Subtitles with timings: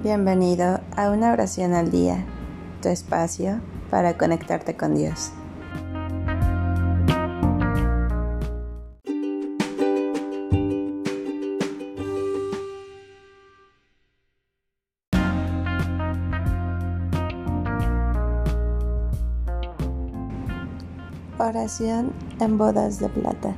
[0.00, 2.24] Bienvenido a una oración al día,
[2.80, 5.32] tu espacio para conectarte con Dios.
[21.40, 23.56] Oración en bodas de plata.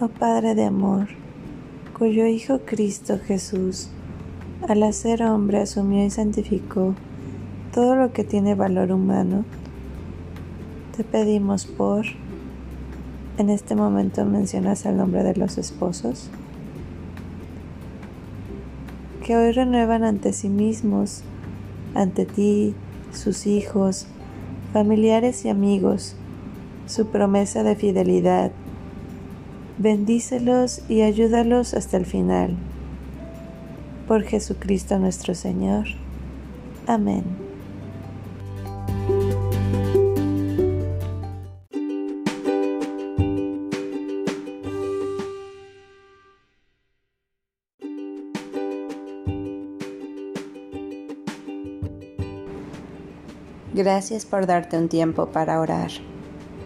[0.00, 1.06] Oh Padre de amor,
[1.96, 3.90] cuyo Hijo Cristo Jesús,
[4.68, 6.96] al hacer hombre, asumió y santificó
[7.72, 9.44] todo lo que tiene valor humano,
[10.96, 12.06] te pedimos por,
[13.38, 16.28] en este momento mencionas el nombre de los esposos,
[19.24, 21.22] que hoy renuevan ante sí mismos,
[21.94, 22.74] ante ti,
[23.12, 24.08] sus hijos,
[24.72, 26.16] familiares y amigos,
[26.86, 28.50] su promesa de fidelidad
[29.76, 32.54] Bendícelos y ayúdalos hasta el final.
[34.06, 35.86] Por Jesucristo nuestro Señor.
[36.86, 37.24] Amén.
[53.74, 55.90] Gracias por darte un tiempo para orar